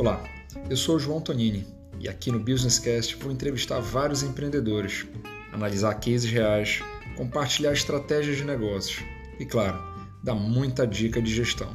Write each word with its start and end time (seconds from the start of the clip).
Olá, 0.00 0.24
eu 0.70 0.78
sou 0.78 0.98
João 0.98 1.20
Tonini 1.20 1.66
e 2.00 2.08
aqui 2.08 2.32
no 2.32 2.40
Businesscast 2.40 3.16
vou 3.16 3.30
entrevistar 3.30 3.80
vários 3.80 4.22
empreendedores, 4.22 5.06
analisar 5.52 5.92
cases 5.96 6.24
reais, 6.24 6.82
compartilhar 7.18 7.74
estratégias 7.74 8.38
de 8.38 8.44
negócios 8.44 9.04
e, 9.38 9.44
claro, 9.44 9.78
dar 10.24 10.34
muita 10.34 10.86
dica 10.86 11.20
de 11.20 11.30
gestão. 11.30 11.68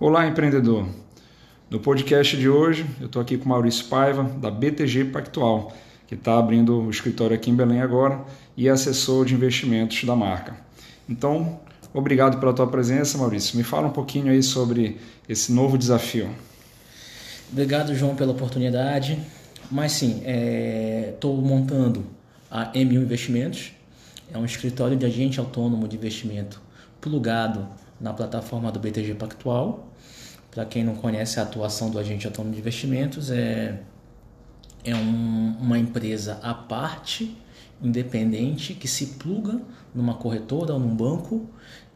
Olá, 0.00 0.26
empreendedor! 0.26 0.88
No 1.68 1.80
podcast 1.80 2.34
de 2.34 2.48
hoje, 2.48 2.86
eu 2.98 3.08
estou 3.08 3.20
aqui 3.20 3.36
com 3.36 3.46
Maurício 3.46 3.84
Paiva, 3.88 4.22
da 4.22 4.50
BTG 4.50 5.04
Pactual, 5.04 5.70
que 6.06 6.14
está 6.14 6.38
abrindo 6.38 6.80
o 6.80 6.88
escritório 6.88 7.36
aqui 7.36 7.50
em 7.50 7.54
Belém 7.54 7.82
agora 7.82 8.24
e 8.56 8.68
é 8.68 8.70
assessor 8.70 9.26
de 9.26 9.34
investimentos 9.34 10.02
da 10.02 10.16
marca. 10.16 10.56
Então, 11.06 11.60
obrigado 11.92 12.38
pela 12.38 12.52
tua 12.52 12.66
presença, 12.66 13.18
Maurício. 13.18 13.56
Me 13.56 13.62
fala 13.62 13.88
um 13.88 13.92
pouquinho 13.92 14.30
aí 14.30 14.42
sobre 14.42 14.98
esse 15.28 15.52
novo 15.52 15.76
desafio. 15.78 16.30
Obrigado, 17.52 17.94
João, 17.94 18.14
pela 18.14 18.32
oportunidade. 18.32 19.18
Mas 19.70 19.92
sim, 19.92 20.22
estou 21.12 21.38
é, 21.38 21.40
montando 21.40 22.04
a 22.50 22.72
M1 22.72 23.02
Investimentos. 23.02 23.72
É 24.32 24.38
um 24.38 24.44
escritório 24.44 24.96
de 24.96 25.06
agente 25.06 25.38
autônomo 25.38 25.86
de 25.86 25.96
investimento 25.96 26.60
plugado 27.00 27.66
na 28.00 28.12
plataforma 28.12 28.70
do 28.72 28.80
BTG 28.80 29.14
Pactual. 29.14 29.88
Para 30.50 30.64
quem 30.64 30.82
não 30.82 30.96
conhece 30.96 31.38
a 31.38 31.44
atuação 31.44 31.90
do 31.90 31.98
agente 31.98 32.26
autônomo 32.26 32.54
de 32.54 32.60
investimentos, 32.60 33.30
é, 33.30 33.78
é 34.84 34.94
um, 34.94 35.56
uma 35.60 35.78
empresa 35.78 36.38
à 36.42 36.54
parte, 36.54 37.36
independente, 37.82 38.74
que 38.74 38.88
se 38.88 39.06
pluga 39.18 39.60
numa 39.94 40.14
corretora 40.14 40.74
ou 40.74 40.80
num 40.80 40.94
banco 40.94 41.48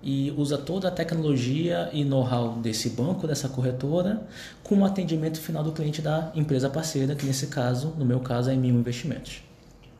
e 0.02 0.32
usa 0.36 0.58
toda 0.58 0.88
a 0.88 0.90
tecnologia 0.90 1.88
e 1.92 2.04
know-how 2.04 2.56
desse 2.56 2.90
banco, 2.90 3.26
dessa 3.26 3.48
corretora, 3.48 4.26
com 4.62 4.80
o 4.80 4.84
atendimento 4.84 5.40
final 5.40 5.64
do 5.64 5.72
cliente 5.72 6.02
da 6.02 6.30
empresa 6.34 6.68
parceira, 6.68 7.14
que 7.14 7.24
nesse 7.24 7.46
caso, 7.46 7.94
no 7.98 8.04
meu 8.04 8.20
caso, 8.20 8.50
é 8.50 8.56
Mil 8.56 8.74
Investimentos. 8.74 9.42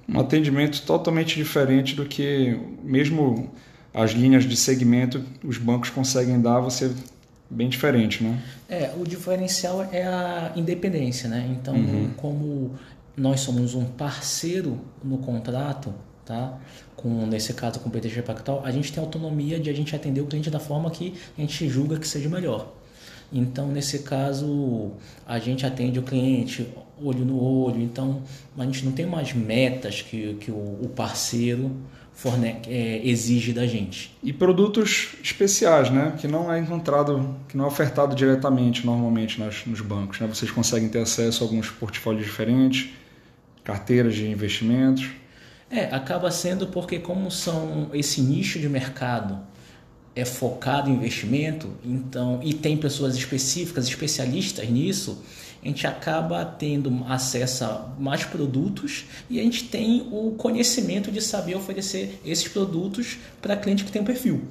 Um 0.07 0.21
atendimento 0.21 0.83
totalmente 0.83 1.37
diferente 1.37 1.95
do 1.95 2.05
que 2.05 2.61
mesmo 2.83 3.51
as 3.95 4.11
linhas 4.11 4.45
de 4.45 4.57
segmento 4.57 5.25
os 5.43 5.57
bancos 5.57 5.89
conseguem 5.89 6.39
dar, 6.39 6.61
você 6.61 6.93
bem 7.51 7.69
diferente, 7.69 8.23
né? 8.23 8.43
É, 8.69 8.93
o 8.99 9.05
diferencial 9.05 9.87
é 9.93 10.05
a 10.05 10.53
independência, 10.57 11.29
né? 11.29 11.49
Então, 11.51 11.75
uhum. 11.75 12.11
como 12.17 12.73
nós 13.17 13.41
somos 13.41 13.75
um 13.75 13.85
parceiro 13.85 14.81
no 15.03 15.19
contrato, 15.19 15.95
tá? 16.25 16.59
Com, 16.97 17.27
nesse 17.27 17.53
caso 17.55 17.81
com 17.81 17.89
o 17.89 17.93
BTG 17.93 18.23
Pactual, 18.23 18.63
a 18.65 18.71
gente 18.71 18.93
tem 18.93 19.03
autonomia 19.03 19.61
de 19.61 19.71
a 19.71 19.73
gente 19.73 19.95
atender 19.95 20.21
o 20.21 20.27
cliente 20.27 20.51
da 20.51 20.59
forma 20.59 20.91
que 20.91 21.15
a 21.37 21.41
gente 21.41 21.69
julga 21.69 21.99
que 21.99 22.09
seja 22.09 22.29
melhor. 22.29 22.73
Então, 23.33 23.69
nesse 23.69 24.01
caso, 24.01 24.93
a 25.27 25.39
gente 25.39 25.67
atende 25.67 25.99
o 25.99 26.03
cliente 26.03 26.69
olho 27.03 27.25
no 27.25 27.43
olho, 27.43 27.81
então 27.81 28.23
a 28.57 28.65
gente 28.65 28.85
não 28.85 28.93
tem 28.93 29.05
mais 29.05 29.33
metas 29.33 30.03
que, 30.03 30.35
que 30.35 30.51
o, 30.51 30.79
o 30.83 30.89
parceiro 30.95 31.73
forne 32.15 32.57
é, 32.67 33.01
exige 33.05 33.53
da 33.53 33.67
gente. 33.67 34.17
E 34.23 34.33
produtos 34.33 35.09
especiais, 35.23 35.91
né? 35.91 36.15
Que 36.19 36.29
não 36.29 36.51
é 36.51 36.59
encontrado, 36.59 37.37
que 37.49 37.57
não 37.57 37.65
é 37.65 37.69
ofertado 37.69 38.15
diretamente 38.15 38.87
normalmente 38.87 39.39
nas, 39.41 39.67
nos 39.67 39.81
bancos. 39.81 40.21
Né? 40.21 40.27
Vocês 40.27 40.51
conseguem 40.51 40.89
ter 40.89 41.01
acesso 41.01 41.43
a 41.43 41.47
alguns 41.47 41.69
portfólios 41.71 42.25
diferentes, 42.25 42.91
carteiras 43.65 44.15
de 44.15 44.29
investimentos. 44.29 45.11
É, 45.71 45.87
acaba 45.87 46.31
sendo 46.31 46.69
porque 46.69 46.99
como 46.99 47.31
são 47.31 47.91
esse 47.93 48.21
nicho 48.21 48.61
de 48.61 48.69
mercado 48.69 49.41
é 50.15 50.25
focado 50.25 50.89
em 50.89 50.95
investimento, 50.95 51.69
então 51.85 52.39
e 52.43 52.55
tem 52.55 52.77
pessoas 52.77 53.17
específicas, 53.17 53.89
especialistas 53.89 54.69
nisso, 54.69 55.21
a 55.65 55.67
gente 55.67 55.87
acaba 55.87 56.45
tendo 56.45 57.05
acesso 57.09 57.65
a 57.65 57.89
mais 57.99 58.23
produtos 58.25 59.07
e 59.31 59.41
a 59.41 59.43
gente 59.43 59.65
tem 59.65 60.07
o 60.13 60.33
conhecimento 60.33 61.11
de 61.11 61.23
saber 61.23 61.55
oferecer 61.55 62.21
esses 62.25 62.47
produtos 62.47 63.19
para 63.41 63.57
cliente 63.57 63.83
que 63.83 63.91
tem 63.91 64.03
um 64.03 64.05
perfil. 64.05 64.43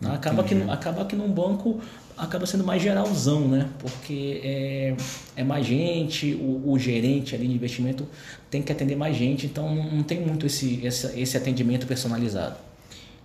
Tá? 0.00 0.14
Acaba 0.14 0.44
que, 0.44 0.54
acaba 0.70 1.04
que 1.04 1.16
num 1.16 1.28
banco 1.28 1.80
acaba 2.16 2.46
sendo 2.46 2.62
mais 2.62 2.80
geralzão, 2.80 3.48
né? 3.48 3.68
Porque 3.78 4.40
é, 4.44 4.96
é 5.36 5.44
mais 5.44 5.66
gente, 5.66 6.34
o, 6.34 6.70
o, 6.70 6.78
gerente 6.78 7.34
ali 7.34 7.48
de 7.48 7.54
investimento 7.54 8.06
tem 8.48 8.62
que 8.62 8.70
atender 8.70 8.94
mais 8.94 9.16
gente, 9.16 9.46
então 9.46 9.74
não 9.74 10.02
tem 10.02 10.20
muito 10.20 10.46
esse, 10.46 10.80
esse, 10.84 11.20
esse 11.20 11.36
atendimento 11.36 11.86
personalizado. 11.86 12.56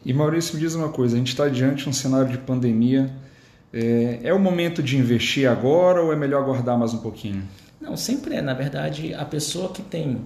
E 0.03 0.13
Maurício, 0.13 0.55
me 0.55 0.61
diz 0.61 0.73
uma 0.73 0.89
coisa, 0.89 1.15
a 1.15 1.19
gente 1.19 1.29
está 1.29 1.47
diante 1.49 1.83
de 1.83 1.89
um 1.89 1.93
cenário 1.93 2.31
de 2.31 2.37
pandemia, 2.37 3.11
é, 3.73 4.19
é 4.23 4.33
o 4.33 4.39
momento 4.39 4.81
de 4.81 4.97
investir 4.97 5.49
agora 5.49 6.01
ou 6.01 6.13
é 6.13 6.15
melhor 6.15 6.43
aguardar 6.43 6.77
mais 6.77 6.93
um 6.93 6.99
pouquinho? 6.99 7.43
Não, 7.79 7.95
sempre 7.95 8.35
é. 8.35 8.41
Na 8.41 8.53
verdade, 8.53 9.13
a 9.13 9.25
pessoa 9.25 9.69
que 9.69 9.81
tem. 9.81 10.21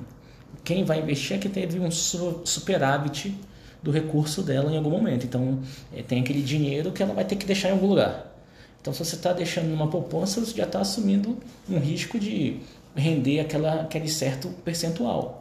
Quem 0.63 0.83
vai 0.83 0.99
investir 0.99 1.37
é 1.37 1.39
que 1.39 1.49
teve 1.49 1.79
um 1.79 1.89
superávit 1.89 3.35
do 3.81 3.89
recurso 3.89 4.43
dela 4.43 4.71
em 4.71 4.77
algum 4.77 4.91
momento. 4.91 5.25
Então, 5.25 5.59
é, 5.93 6.03
tem 6.03 6.21
aquele 6.21 6.41
dinheiro 6.41 6.91
que 6.91 7.01
ela 7.01 7.13
vai 7.13 7.25
ter 7.25 7.35
que 7.35 7.45
deixar 7.45 7.69
em 7.69 7.71
algum 7.71 7.87
lugar. 7.87 8.31
Então, 8.79 8.93
se 8.93 9.03
você 9.03 9.15
está 9.15 9.33
deixando 9.33 9.67
numa 9.67 9.87
poupança, 9.87 10.39
você 10.39 10.57
já 10.57 10.65
está 10.65 10.81
assumindo 10.81 11.37
um 11.69 11.77
risco 11.77 12.19
de 12.19 12.59
render 12.95 13.39
aquela, 13.39 13.81
aquele 13.81 14.07
certo 14.07 14.49
percentual. 14.63 15.40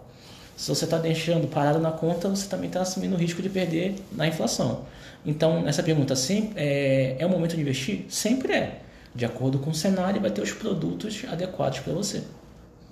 Se 0.61 0.69
você 0.69 0.85
está 0.85 0.99
deixando 0.99 1.49
parado 1.49 1.79
na 1.79 1.91
conta, 1.91 2.29
você 2.29 2.47
também 2.47 2.67
está 2.67 2.83
assumindo 2.83 3.15
o 3.15 3.19
risco 3.19 3.41
de 3.41 3.49
perder 3.49 3.95
na 4.13 4.29
inflação. 4.29 4.85
Então, 5.25 5.67
essa 5.67 5.83
pergunta 5.83 6.15
sempre 6.15 6.53
é, 6.63 7.17
é 7.19 7.25
o 7.25 7.31
momento 7.31 7.57
de 7.57 7.63
investir? 7.63 8.05
Sempre 8.11 8.53
é. 8.53 8.83
De 9.15 9.25
acordo 9.25 9.59
com 9.59 9.71
o 9.71 9.75
cenário, 9.75 10.21
vai 10.21 10.31
ter 10.31 10.43
os 10.43 10.53
produtos 10.53 11.25
adequados 11.33 11.79
para 11.79 11.95
você. 11.95 12.25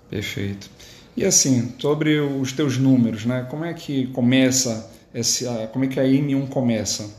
Perfeito. 0.08 0.70
E 1.14 1.26
assim, 1.26 1.74
sobre 1.78 2.18
os 2.18 2.52
teus 2.52 2.78
números, 2.78 3.26
né? 3.26 3.46
Como 3.50 3.66
é 3.66 3.74
que 3.74 4.06
começa 4.06 4.90
esse, 5.12 5.44
como 5.70 5.84
é 5.84 5.88
que 5.88 6.00
a 6.00 6.04
M1 6.04 6.48
começa? 6.48 7.10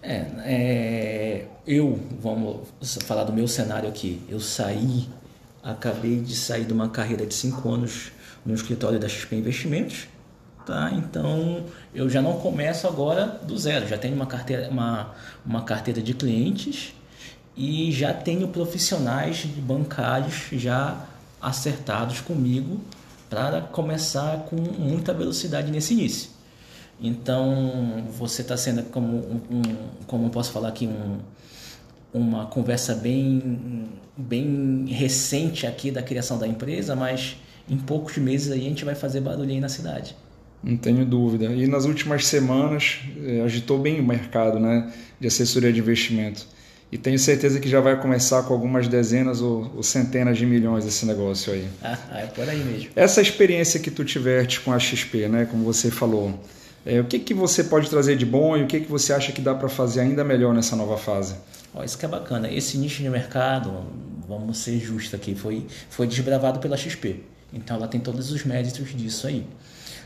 É, 0.00 0.26
é, 0.44 1.44
eu, 1.66 1.98
vamos 2.20 2.68
falar 3.04 3.24
do 3.24 3.32
meu 3.32 3.48
cenário 3.48 3.88
aqui. 3.88 4.22
Eu 4.28 4.38
saí, 4.38 5.08
acabei 5.60 6.20
de 6.20 6.36
sair 6.36 6.64
de 6.66 6.72
uma 6.72 6.88
carreira 6.88 7.26
de 7.26 7.34
cinco 7.34 7.68
anos 7.68 8.12
no 8.44 8.54
escritório 8.54 8.98
da 8.98 9.08
XP 9.08 9.36
Investimentos 9.36 10.06
Tá? 10.66 10.92
Então 10.92 11.64
eu 11.92 12.08
já 12.08 12.22
não 12.22 12.38
começo 12.38 12.86
agora 12.86 13.26
do 13.26 13.58
zero, 13.58 13.88
já 13.88 13.98
tenho 13.98 14.14
uma 14.14 14.26
carteira, 14.26 14.68
uma, 14.70 15.12
uma 15.44 15.62
carteira 15.62 16.00
de 16.00 16.14
clientes 16.14 16.94
e 17.56 17.90
já 17.90 18.14
tenho 18.14 18.46
profissionais 18.48 19.44
bancários 19.44 20.46
já 20.52 21.04
acertados 21.40 22.20
comigo 22.20 22.80
para 23.28 23.60
começar 23.60 24.44
com 24.44 24.56
muita 24.56 25.12
velocidade 25.12 25.70
nesse 25.70 25.94
início. 25.94 26.30
Então 27.00 28.04
você 28.16 28.42
está 28.42 28.56
sendo 28.56 28.84
como 28.84 29.16
um, 29.16 29.62
como 30.06 30.26
eu 30.26 30.30
posso 30.30 30.52
falar 30.52 30.68
aqui 30.68 30.86
um, 30.86 31.18
uma 32.14 32.46
conversa 32.46 32.94
bem 32.94 33.88
bem 34.16 34.86
recente 34.88 35.66
aqui 35.66 35.90
da 35.90 36.02
criação 36.02 36.38
da 36.38 36.46
empresa, 36.46 36.94
mas 36.94 37.36
em 37.68 37.76
poucos 37.76 38.16
meses 38.18 38.50
aí 38.50 38.60
a 38.60 38.68
gente 38.68 38.84
vai 38.84 38.94
fazer 38.94 39.20
barulho 39.20 39.50
aí 39.50 39.60
na 39.60 39.68
cidade. 39.68 40.14
Não 40.62 40.76
tenho 40.76 41.04
dúvida. 41.04 41.46
E 41.46 41.66
nas 41.66 41.84
últimas 41.84 42.26
semanas 42.26 43.00
eh, 43.24 43.42
agitou 43.44 43.78
bem 43.78 43.98
o 44.00 44.04
mercado 44.04 44.60
né, 44.60 44.92
de 45.18 45.26
assessoria 45.26 45.72
de 45.72 45.80
investimento. 45.80 46.46
E 46.92 46.98
tenho 46.98 47.18
certeza 47.18 47.58
que 47.58 47.68
já 47.68 47.80
vai 47.80 47.98
começar 47.98 48.42
com 48.42 48.52
algumas 48.52 48.86
dezenas 48.86 49.40
ou, 49.40 49.72
ou 49.74 49.82
centenas 49.82 50.36
de 50.36 50.44
milhões 50.44 50.84
esse 50.84 51.06
negócio 51.06 51.52
aí. 51.52 51.66
Ah, 51.82 52.20
é 52.20 52.26
por 52.26 52.48
aí 52.48 52.62
mesmo. 52.62 52.90
Essa 52.94 53.20
experiência 53.20 53.80
que 53.80 53.90
tu 53.90 54.04
tiveste 54.04 54.60
com 54.60 54.72
a 54.72 54.78
XP, 54.78 55.26
né, 55.26 55.46
como 55.50 55.64
você 55.64 55.90
falou, 55.90 56.38
é, 56.84 57.00
o 57.00 57.04
que, 57.04 57.18
que 57.18 57.32
você 57.32 57.64
pode 57.64 57.88
trazer 57.88 58.16
de 58.16 58.26
bom 58.26 58.56
e 58.56 58.62
o 58.62 58.66
que, 58.66 58.80
que 58.80 58.90
você 58.90 59.12
acha 59.12 59.32
que 59.32 59.40
dá 59.40 59.54
para 59.54 59.68
fazer 59.68 60.00
ainda 60.00 60.22
melhor 60.22 60.52
nessa 60.52 60.76
nova 60.76 60.96
fase? 60.96 61.34
Ó, 61.74 61.82
isso 61.82 61.96
que 61.96 62.04
é 62.04 62.08
bacana. 62.08 62.50
Esse 62.50 62.76
nicho 62.76 63.02
de 63.02 63.08
mercado, 63.08 63.72
vamos 64.28 64.58
ser 64.58 64.78
justos 64.78 65.14
aqui, 65.14 65.34
foi, 65.34 65.66
foi 65.88 66.06
desbravado 66.06 66.58
pela 66.58 66.76
XP. 66.76 67.22
Então 67.52 67.76
ela 67.76 67.88
tem 67.88 68.00
todos 68.00 68.30
os 68.30 68.44
méritos 68.44 68.88
disso 68.94 69.26
aí. 69.26 69.46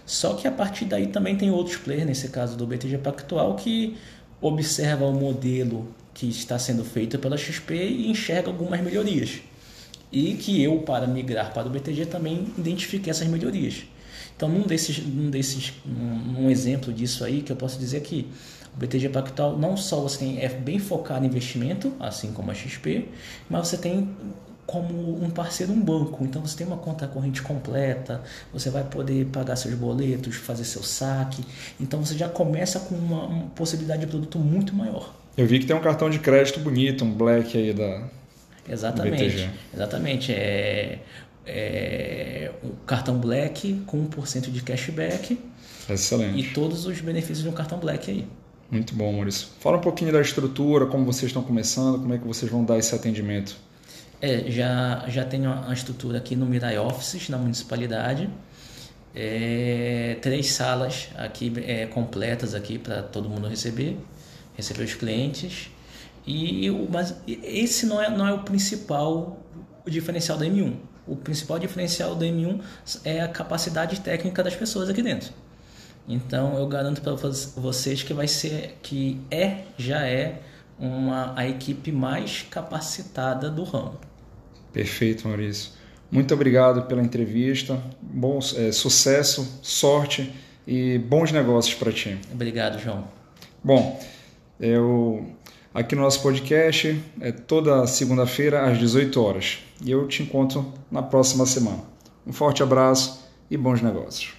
Só 0.05 0.35
que 0.35 0.47
a 0.47 0.53
partir 0.53 0.85
daí 0.85 1.09
também 1.09 1.37
tem 1.37 1.51
outros 1.51 1.77
players, 1.77 2.07
nesse 2.07 2.29
caso 2.29 2.57
do 2.57 2.67
BTG 2.67 2.99
Pactual, 2.99 3.57
que 3.57 3.97
observa 4.41 5.05
o 5.05 5.13
modelo 5.13 5.89
que 6.15 6.29
está 6.29 6.59
sendo 6.59 6.85
feito 6.85 7.19
pela 7.19 7.37
XP 7.37 7.75
e 7.75 8.11
enxerga 8.11 8.49
algumas 8.49 8.81
melhorias. 8.81 9.41
E 10.13 10.35
que 10.35 10.63
eu, 10.63 10.79
para 10.79 11.07
migrar 11.07 11.53
para 11.53 11.67
o 11.67 11.71
BTG, 11.71 12.07
também 12.07 12.47
identifiquei 12.57 13.11
essas 13.11 13.27
melhorias. 13.27 13.85
Então, 14.37 14.49
num 14.49 14.63
desses, 14.63 14.99
num 14.99 15.31
desses 15.31 15.73
um, 15.85 16.45
um 16.45 16.51
exemplo 16.51 16.93
disso 16.93 17.25
aí, 17.25 17.43
que 17.43 17.51
eu 17.51 17.57
posso 17.57 17.79
dizer 17.79 18.03
que 18.03 18.29
o 18.75 18.79
BTG 18.79 19.09
Pactual 19.09 19.59
não 19.59 19.77
só 19.77 20.01
você 20.01 20.19
tem, 20.19 20.41
é 20.41 20.49
bem 20.49 20.79
focado 20.79 21.25
em 21.25 21.29
investimento, 21.29 21.93
assim 21.99 22.33
como 22.33 22.51
a 22.51 22.55
XP, 22.55 23.09
mas 23.49 23.69
você 23.69 23.79
tem 23.79 24.15
como 24.67 25.23
um 25.23 25.31
parceiro 25.31 25.73
um 25.73 25.81
banco. 25.81 26.25
Então 26.25 26.43
você 26.43 26.57
tem 26.57 26.67
uma 26.67 26.77
conta 26.77 27.07
corrente 27.07 27.41
completa, 27.41 28.23
você 28.53 28.69
vai 28.69 28.83
poder 28.85 29.27
pagar 29.27 29.57
seus 29.57 29.75
boletos, 29.75 30.37
fazer 30.37 30.65
seu 30.65 30.83
saque. 30.83 31.45
Então 31.81 32.05
você 32.05 32.17
já 32.17 32.29
começa 32.29 32.81
com 32.81 32.95
uma, 32.95 33.27
uma 33.27 33.47
possibilidade 33.51 34.01
de 34.01 34.07
produto 34.09 34.39
muito 34.39 34.75
maior. 34.75 35.15
Eu 35.37 35.47
vi 35.47 35.59
que 35.59 35.67
tem 35.67 35.77
um 35.77 35.81
cartão 35.81 36.11
de 36.11 36.19
crédito 36.19 36.59
bonito, 36.61 37.05
um 37.05 37.13
black 37.13 37.57
aí 37.57 37.73
da. 37.73 38.09
Exatamente. 38.69 39.49
Exatamente. 39.73 40.33
É, 40.33 40.99
é 41.47 42.53
um 42.65 42.71
cartão 42.87 43.19
black 43.19 43.83
com 43.87 44.09
1% 44.09 44.51
de 44.51 44.63
cashback. 44.63 45.39
Excelente. 45.89 46.41
E 46.41 46.53
todos 46.53 46.87
os 46.87 47.01
benefícios 47.01 47.43
de 47.43 47.49
um 47.49 47.53
cartão 47.53 47.79
black 47.79 48.11
aí. 48.11 48.27
Muito 48.69 48.95
bom, 48.97 49.13
Maurício. 49.13 49.49
Fala 49.61 49.77
um 49.77 49.81
pouquinho 49.81 50.13
da 50.13 50.21
estrutura, 50.21 50.87
como 50.87 51.05
vocês 51.05 51.31
estão 51.31 51.43
começando, 51.43 52.01
como 52.01 52.13
é 52.15 52.19
que 52.19 52.27
vocês 52.27 52.51
vão 52.51 52.65
dar 52.65 52.79
esse 52.79 52.93
atendimento. 52.95 53.57
É, 54.21 54.51
já, 54.51 55.05
já 55.09 55.25
tenho 55.25 55.51
uma 55.51 55.73
estrutura 55.75 56.19
aqui 56.19 56.35
no 56.35 56.47
Mirai 56.47 56.79
Offices, 56.79 57.29
na 57.29 57.37
municipalidade. 57.37 58.31
É, 59.15 60.19
três 60.21 60.51
salas 60.51 61.09
aqui 61.17 61.53
é, 61.67 61.87
completas 61.87 62.55
aqui 62.55 62.79
para 62.79 63.03
todo 63.03 63.29
mundo 63.29 63.49
receber, 63.49 63.99
receber 64.55 64.85
os 64.85 64.95
clientes. 64.95 65.71
E 66.27 66.71
o, 66.71 66.89
mas 66.91 67.15
esse 67.27 67.87
não 67.87 68.03
é, 68.03 68.11
não 68.11 68.27
é 68.27 68.33
o 68.33 68.41
principal 68.41 69.39
o 69.87 69.91
diferencial 69.91 70.37
da 70.37 70.45
M1. 70.45 70.75
O 71.07 71.15
principal 71.15 71.59
diferencial 71.59 72.15
da 72.17 72.27
M1 72.27 72.61
é 73.05 73.21
a 73.21 73.29
capacidade 73.29 74.01
técnica 74.01 74.43
das 74.43 74.57
pessoas 74.57 74.91
aqui 74.91 75.03
dentro. 75.03 75.33
Então 76.09 76.59
eu 76.59 76.67
garanto 76.67 77.01
para 77.01 77.15
vocês 77.15 78.03
que 78.03 78.13
vai 78.13 78.29
ser 78.29 78.79
que 78.83 79.21
é 79.31 79.63
já 79.79 80.07
é 80.07 80.41
uma 80.79 81.33
a 81.37 81.49
equipe 81.49 81.91
mais 81.91 82.43
capacitada 82.43 83.51
do 83.51 83.65
ramo. 83.65 83.99
Perfeito, 84.73 85.27
Maurício. 85.27 85.73
Muito 86.11 86.33
obrigado 86.35 86.83
pela 86.83 87.03
entrevista. 87.03 87.83
Bom 88.01 88.39
é, 88.57 88.71
sucesso, 88.73 89.59
sorte 89.63 90.33
e 90.67 90.99
bons 90.99 91.33
negócios 91.33 91.75
para 91.75 91.93
ti. 91.93 92.19
Obrigado, 92.33 92.79
João. 92.79 93.09
Bom, 93.63 94.01
eu 94.61 95.27
aqui 95.75 95.95
no 95.95 96.03
nosso 96.03 96.23
podcast 96.23 97.03
é 97.21 97.33
toda 97.33 97.87
segunda-feira 97.87 98.71
às 98.71 98.79
18 98.79 99.21
horas. 99.23 99.59
E 99.85 99.91
eu 99.91 100.07
te 100.07 100.23
encontro 100.23 100.73
na 100.91 101.03
próxima 101.03 101.45
semana. 101.47 101.83
Um 102.27 102.33
forte 102.33 102.63
abraço 102.63 103.27
e 103.51 103.57
bons 103.57 103.83
negócios. 103.83 104.35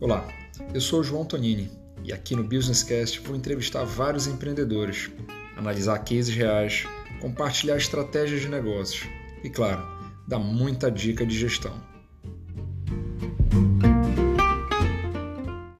Olá, 0.00 0.26
eu 0.72 0.80
sou 0.80 1.00
o 1.00 1.04
João 1.04 1.24
Tonini 1.24 1.70
e 2.08 2.12
aqui 2.12 2.34
no 2.34 2.42
Businesscast 2.42 3.20
vou 3.20 3.36
entrevistar 3.36 3.84
vários 3.84 4.26
empreendedores, 4.26 5.10
analisar 5.58 5.98
cases 5.98 6.34
reais, 6.34 6.86
compartilhar 7.20 7.76
estratégias 7.76 8.40
de 8.40 8.48
negócios 8.48 9.06
e, 9.44 9.50
claro, 9.50 9.86
dar 10.26 10.38
muita 10.38 10.90
dica 10.90 11.26
de 11.26 11.38
gestão. 11.38 11.87